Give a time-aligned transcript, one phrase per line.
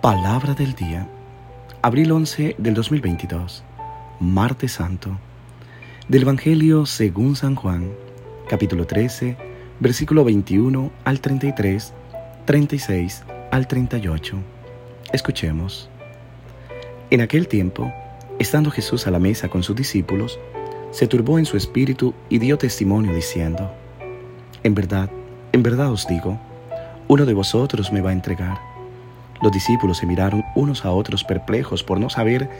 [0.00, 1.06] Palabra del día.
[1.82, 3.62] Abril 11 del 2022.
[4.18, 5.18] Martes Santo.
[6.08, 7.90] Del Evangelio según San Juan,
[8.48, 9.36] capítulo 13,
[9.78, 11.92] versículo 21 al 33,
[12.46, 14.36] 36 al 38.
[15.12, 15.90] Escuchemos.
[17.10, 17.92] En aquel tiempo,
[18.38, 20.38] estando Jesús a la mesa con sus discípulos,
[20.92, 23.70] se turbó en su espíritu y dio testimonio diciendo,
[24.62, 25.10] En verdad,
[25.52, 26.40] en verdad os digo,
[27.06, 28.69] uno de vosotros me va a entregar.
[29.42, 32.50] Los discípulos se miraron unos a otros perplejos por no saber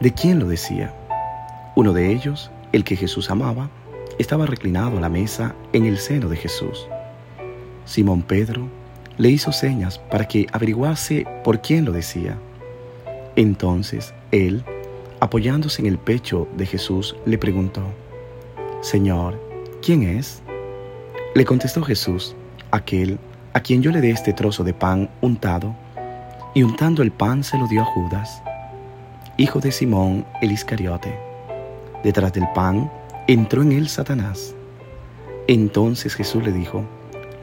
[0.00, 0.94] de quién lo decía.
[1.74, 3.68] Uno de ellos, el que Jesús amaba,
[4.18, 6.86] estaba reclinado a la mesa en el seno de Jesús.
[7.84, 8.68] Simón Pedro
[9.18, 12.38] le hizo señas para que averiguase por quién lo decía.
[13.34, 14.64] Entonces él,
[15.20, 17.82] apoyándose en el pecho de Jesús, le preguntó,
[18.82, 19.40] Señor,
[19.82, 20.42] ¿quién es?
[21.34, 22.36] Le contestó Jesús,
[22.70, 23.18] aquel
[23.52, 25.74] a quien yo le dé este trozo de pan untado
[26.54, 28.42] y untando el pan se lo dio a Judas,
[29.36, 31.18] hijo de Simón el Iscariote.
[32.02, 32.90] Detrás del pan
[33.26, 34.54] entró en él Satanás.
[35.46, 36.84] Entonces Jesús le dijo,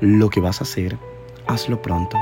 [0.02, 0.98] lo que vas a hacer,
[1.48, 2.18] hazlo pronto.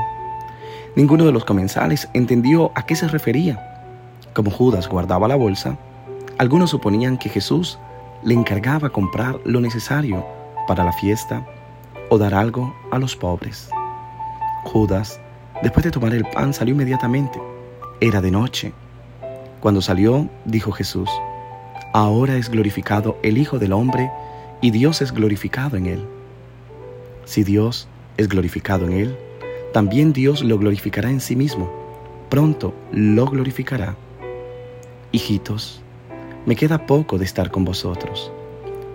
[0.94, 3.84] Ninguno de los comensales entendió a qué se refería.
[4.32, 5.76] Como Judas guardaba la bolsa,
[6.38, 7.78] algunos suponían que Jesús
[8.22, 10.24] le encargaba comprar lo necesario
[10.66, 11.46] para la fiesta
[12.10, 13.68] o dar algo a los pobres.
[14.64, 15.20] Judas
[15.62, 17.40] Después de tomar el pan salió inmediatamente.
[18.00, 18.72] Era de noche.
[19.60, 21.08] Cuando salió, dijo Jesús,
[21.94, 24.10] Ahora es glorificado el Hijo del Hombre
[24.60, 26.04] y Dios es glorificado en él.
[27.24, 29.16] Si Dios es glorificado en él,
[29.72, 31.72] también Dios lo glorificará en sí mismo.
[32.28, 33.96] Pronto lo glorificará.
[35.10, 35.80] Hijitos,
[36.44, 38.30] me queda poco de estar con vosotros.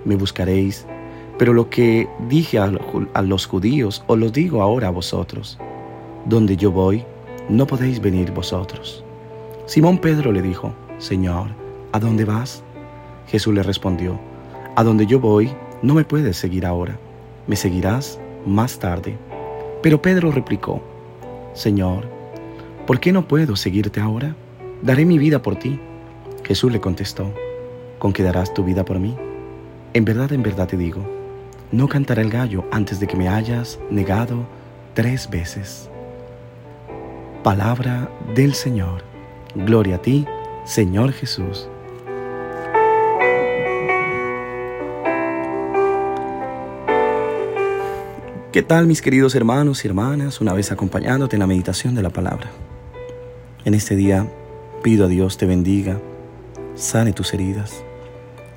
[0.06, 0.86] Me buscaréis,
[1.40, 5.58] pero lo que dije a los judíos os lo digo ahora a vosotros
[6.26, 7.04] donde yo voy,
[7.50, 9.04] no podéis venir vosotros.
[9.66, 11.48] Simón Pedro le dijo, Señor,
[11.92, 12.64] ¿a dónde vas?
[13.28, 14.20] Jesús le respondió,
[14.76, 15.52] A donde yo voy,
[15.82, 16.98] no me puedes seguir ahora,
[17.48, 19.18] me seguirás más tarde.
[19.82, 20.82] Pero Pedro replicó,
[21.54, 22.08] Señor,
[22.86, 24.36] ¿por qué no puedo seguirte ahora?
[24.82, 25.80] Daré mi vida por ti.
[26.44, 27.32] Jesús le contestó,
[28.00, 29.16] ¿con qué darás tu vida por mí?
[29.94, 31.06] En verdad, en verdad te digo,
[31.72, 34.46] no cantará el gallo antes de que me hayas negado
[34.94, 35.90] tres veces.
[37.44, 39.04] Palabra del Señor.
[39.56, 40.28] Gloria a ti,
[40.64, 41.68] Señor Jesús.
[48.52, 50.40] ¿Qué tal mis queridos hermanos y hermanas?
[50.40, 52.52] Una vez acompañándote en la meditación de la palabra.
[53.66, 54.32] En este día
[54.84, 55.98] pido a Dios te bendiga,
[56.76, 57.84] sane tus heridas,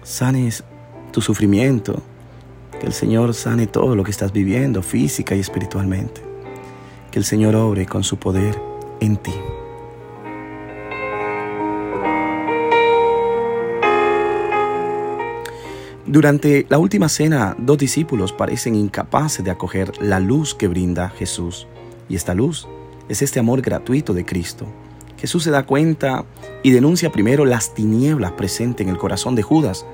[0.03, 0.51] sane
[1.11, 2.03] tu sufrimiento,
[2.79, 6.21] que el Señor sane todo lo que estás viviendo física y espiritualmente.
[7.11, 8.74] Que el Señor obre con su poder
[16.07, 21.67] Durante la última cena, dos discípulos parecen incapaces de acoger la luz que brinda Jesús.
[22.09, 22.69] Y esta luz
[23.09, 24.67] es este amor gratuito de Cristo.
[25.19, 26.25] Jesús se da cuenta
[26.63, 29.85] y denuncia primero las tinieblas presentes en el corazón de Judas,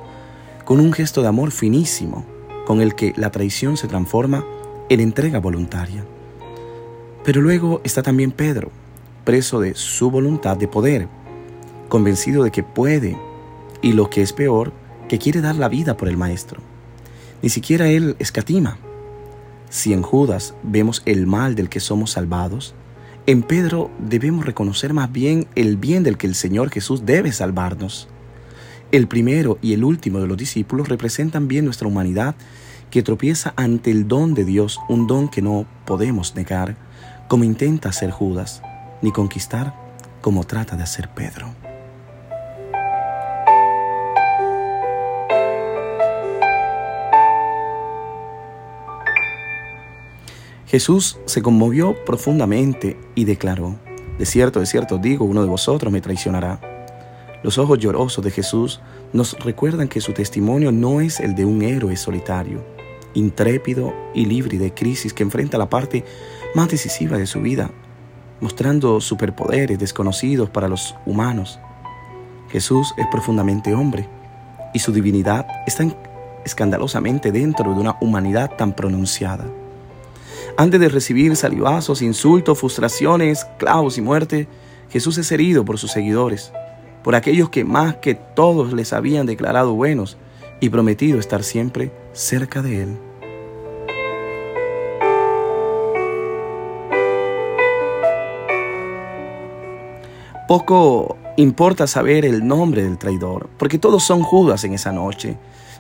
[0.65, 2.27] con un gesto de amor finísimo,
[2.67, 4.45] con el que la traición se transforma
[4.89, 6.05] en entrega voluntaria.
[7.25, 8.71] Pero luego está también Pedro,
[9.31, 11.07] preso de su voluntad de poder,
[11.89, 13.17] convencido de que puede
[13.81, 14.73] y lo que es peor,
[15.09, 16.61] que quiere dar la vida por el Maestro.
[17.41, 18.79] Ni siquiera él escatima.
[19.69, 22.75] Si en Judas vemos el mal del que somos salvados,
[23.27, 28.09] en Pedro debemos reconocer más bien el bien del que el Señor Jesús debe salvarnos.
[28.91, 32.35] El primero y el último de los discípulos representan bien nuestra humanidad
[32.91, 36.75] que tropieza ante el don de Dios, un don que no podemos negar,
[37.29, 38.61] como intenta hacer Judas
[39.03, 39.75] ni conquistar
[40.21, 41.55] como trata de hacer Pedro.
[50.71, 53.75] Jesús se conmovió profundamente y declaró,
[54.19, 56.61] De cierto, de cierto digo, uno de vosotros me traicionará.
[57.43, 58.81] Los ojos llorosos de Jesús
[59.13, 62.63] nos recuerdan que su testimonio no es el de un héroe solitario,
[63.15, 66.05] intrépido y libre de crisis que enfrenta la parte
[66.55, 67.73] más decisiva de su vida,
[68.41, 71.59] mostrando superpoderes desconocidos para los humanos.
[72.51, 74.09] Jesús es profundamente hombre
[74.75, 75.85] y su divinidad está
[76.45, 79.45] escandalosamente dentro de una humanidad tan pronunciada.
[80.57, 84.49] Antes de recibir salivazos, insultos, frustraciones, clavos y muerte,
[84.91, 86.53] Jesús es herido por sus seguidores,
[87.05, 90.17] por aquellos que más que todos les habían declarado buenos
[90.61, 93.10] y prometido estar siempre cerca de Él.
[100.51, 105.37] Poco importa saber el nombre del traidor, porque todos son Judas en esa noche,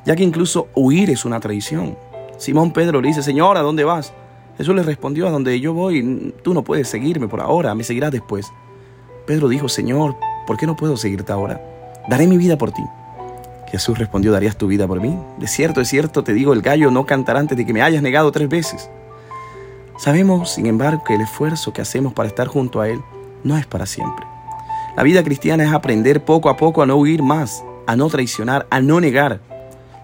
[0.06, 1.98] ya que incluso huir es una traición.
[2.38, 4.12] Simón Pedro le dice, Señor, ¿a dónde vas?
[4.56, 8.12] Jesús le respondió, a donde yo voy, tú no puedes seguirme por ahora, me seguirás
[8.12, 8.52] después.
[9.26, 10.14] Pedro dijo, Señor,
[10.46, 11.60] ¿por qué no puedo seguirte ahora?
[12.08, 12.84] Daré mi vida por ti.
[13.72, 15.18] Jesús respondió, ¿darías tu vida por mí?
[15.38, 18.04] De cierto, es cierto, te digo, el gallo no cantará antes de que me hayas
[18.04, 18.88] negado tres veces.
[19.98, 23.00] Sabemos, sin embargo, que el esfuerzo que hacemos para estar junto a Él
[23.42, 24.29] no es para siempre.
[25.00, 28.66] La vida cristiana es aprender poco a poco a no huir más, a no traicionar,
[28.68, 29.40] a no negar.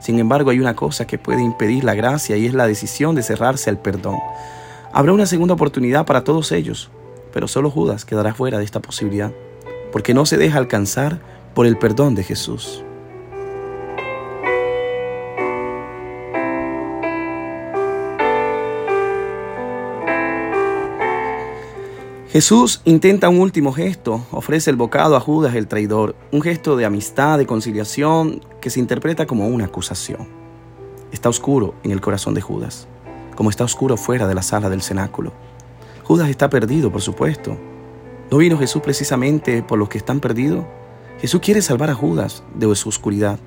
[0.00, 3.22] Sin embargo, hay una cosa que puede impedir la gracia y es la decisión de
[3.22, 4.16] cerrarse al perdón.
[4.94, 6.90] Habrá una segunda oportunidad para todos ellos,
[7.30, 9.32] pero solo Judas quedará fuera de esta posibilidad,
[9.92, 11.20] porque no se deja alcanzar
[11.52, 12.82] por el perdón de Jesús.
[22.36, 26.84] Jesús intenta un último gesto, ofrece el bocado a Judas el traidor, un gesto de
[26.84, 30.28] amistad, de conciliación, que se interpreta como una acusación.
[31.10, 32.88] Está oscuro en el corazón de Judas,
[33.36, 35.32] como está oscuro fuera de la sala del cenáculo.
[36.02, 37.56] Judas está perdido, por supuesto.
[38.30, 40.66] ¿No vino Jesús precisamente por los que están perdidos?
[41.18, 43.38] Jesús quiere salvar a Judas de su oscuridad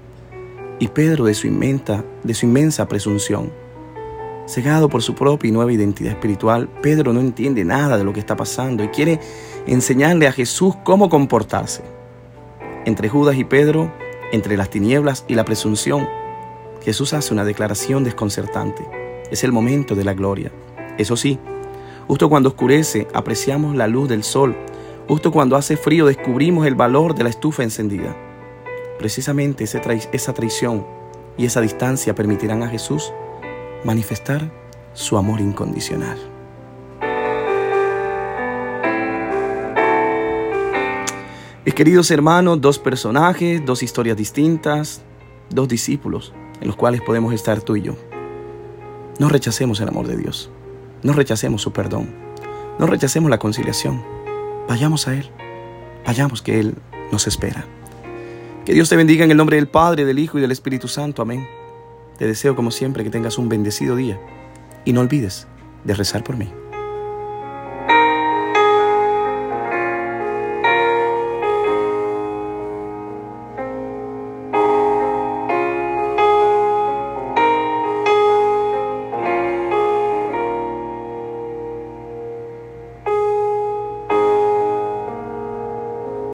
[0.79, 3.51] y Pedro de su inmensa, de su inmensa presunción.
[4.49, 8.19] Cegado por su propia y nueva identidad espiritual, Pedro no entiende nada de lo que
[8.19, 9.19] está pasando y quiere
[9.67, 11.83] enseñarle a Jesús cómo comportarse.
[12.83, 13.93] Entre Judas y Pedro,
[14.31, 16.09] entre las tinieblas y la presunción,
[16.81, 18.89] Jesús hace una declaración desconcertante.
[19.29, 20.51] Es el momento de la gloria.
[20.97, 21.37] Eso sí,
[22.07, 24.57] justo cuando oscurece apreciamos la luz del sol,
[25.07, 28.17] justo cuando hace frío descubrimos el valor de la estufa encendida.
[28.97, 30.87] Precisamente esa traición
[31.37, 33.13] y esa distancia permitirán a Jesús
[33.83, 34.51] manifestar
[34.93, 36.17] su amor incondicional.
[41.65, 45.01] Mis queridos hermanos, dos personajes, dos historias distintas,
[45.49, 47.95] dos discípulos en los cuales podemos estar tú y yo.
[49.19, 50.49] No rechacemos el amor de Dios,
[51.03, 52.09] no rechacemos su perdón,
[52.79, 54.03] no rechacemos la conciliación.
[54.67, 55.29] Vayamos a Él,
[56.05, 56.75] vayamos que Él
[57.11, 57.65] nos espera.
[58.65, 61.21] Que Dios te bendiga en el nombre del Padre, del Hijo y del Espíritu Santo.
[61.21, 61.58] Amén.
[62.19, 64.19] Te deseo como siempre que tengas un bendecido día
[64.83, 65.47] y no olvides
[65.85, 66.51] de rezar por mí.